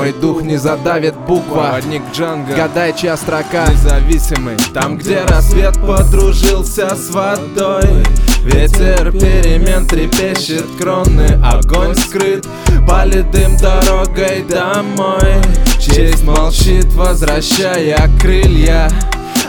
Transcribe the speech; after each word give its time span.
Мой 0.00 0.14
дух 0.14 0.40
не 0.40 0.56
задавит 0.56 1.14
буква. 1.14 1.72
Проводник 1.72 2.00
Джанга. 2.14 2.56
Гадай, 2.56 2.94
чья 2.96 3.18
строка. 3.18 3.66
Независимый. 3.66 4.56
Там, 4.72 4.96
где 4.96 5.20
рассвет 5.24 5.78
подружился 5.86 6.96
с 6.96 7.10
водой. 7.10 8.02
Ветер 8.42 9.12
перемен 9.12 9.86
трепещет 9.86 10.64
кроны 10.80 11.38
Огонь 11.44 11.94
скрыт, 11.94 12.48
палит 12.88 13.30
дым 13.30 13.58
дорогой 13.58 14.42
домой. 14.48 15.34
Честь 15.78 16.24
молчит, 16.24 16.86
возвращая 16.94 18.08
крылья. 18.18 18.90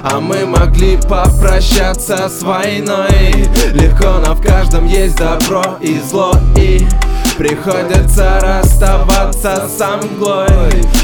А 0.04 0.20
мы 0.20 0.46
могли 0.46 0.98
попрощаться 0.98 2.28
с 2.28 2.44
войной. 2.44 3.48
Легко, 3.72 4.20
но 4.20 4.36
в 4.36 4.42
каждом 4.46 4.86
есть 4.86 5.16
добро 5.16 5.78
и 5.80 5.98
зло 6.02 6.34
И 6.58 6.86
приходится 7.38 8.40
расставаться 8.42 9.68
с 9.68 9.80
мглой 9.80 10.48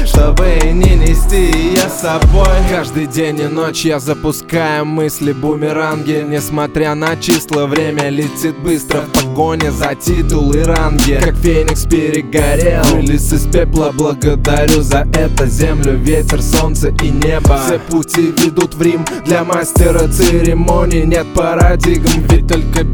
Чтобы 0.04 0.58
не 0.72 0.96
нести 0.96 1.50
ее 1.50 1.88
с 1.88 2.00
собой. 2.00 2.46
Каждый 2.70 3.06
день 3.06 3.40
и 3.40 3.46
ночь 3.46 3.84
я 3.84 4.00
запускаю 4.00 4.84
мысли 4.84 5.32
бумеранги. 5.32 6.24
Несмотря 6.28 6.94
на 6.94 7.16
числа, 7.16 7.66
время 7.66 8.08
летит 8.08 8.58
быстро. 8.58 9.00
В 9.00 9.12
погоне 9.12 9.70
за 9.70 9.94
титул 9.94 10.52
и 10.52 10.62
ранги. 10.62 11.20
Как 11.22 11.36
феникс 11.36 11.84
перегорел. 11.84 12.84
Вылез 12.92 13.32
из 13.32 13.46
пепла, 13.46 13.92
благодарю 13.92 14.82
за 14.82 15.06
это 15.14 15.46
Землю, 15.46 15.96
ветер, 15.96 16.42
солнце 16.42 16.88
и 17.02 17.10
небо. 17.10 17.60
Все 17.66 17.78
пути 17.78 18.34
ведут 18.44 18.74
в 18.74 18.82
Рим. 18.82 19.04
Для 19.24 19.44
мастера 19.44 20.08
церемоний 20.08 21.04
нет 21.04 21.26
парадигм. 21.34 22.08
Ведь 22.28 22.48
только 22.48 22.84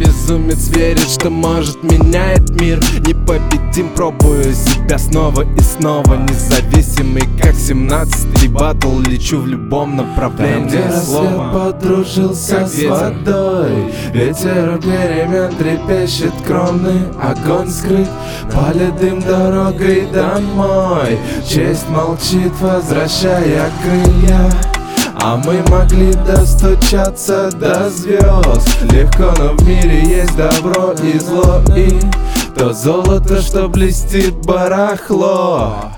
что 1.24 1.30
может 1.30 1.82
меняет 1.82 2.50
мир. 2.60 2.78
Непобедим, 3.00 3.88
пробую 3.94 4.52
себя 4.52 4.98
снова 4.98 5.40
и 5.40 5.60
снова. 5.60 6.16
Независимый, 6.16 7.22
как 7.40 7.54
17-й 7.54 8.48
батл 8.48 9.00
Лечу 9.00 9.38
в 9.38 9.46
любом 9.46 9.96
направлении. 9.96 10.68
Там, 10.68 10.90
где 10.90 11.00
слова 11.00 11.72
подружился 11.72 12.56
Как 12.56 12.68
с 12.68 12.74
ветер. 12.74 12.90
водой 12.90 13.92
Ветер 14.12 14.78
перемен 14.82 15.54
трепещет 15.56 16.34
кроны 16.46 17.06
Огонь 17.18 17.70
скрыт, 17.70 18.08
палит 18.52 18.94
дым 19.00 19.22
дорогой 19.22 20.06
домой 20.12 21.18
Честь 21.48 21.88
молчит, 21.88 22.52
возвращая 22.60 23.70
крылья 23.82 24.50
а 25.26 25.38
мы 25.38 25.64
могли 25.70 26.12
достучаться 26.12 27.50
до 27.50 27.88
звезд 27.88 28.82
Легко, 28.92 29.32
но 29.38 29.54
в 29.56 29.66
мире 29.66 30.02
есть 30.02 30.36
добро 30.36 30.92
и 31.02 31.18
зло 31.18 31.62
И 31.74 31.98
то 32.54 32.74
золото, 32.74 33.40
что 33.40 33.68
блестит 33.68 34.34
барахло 34.44 35.93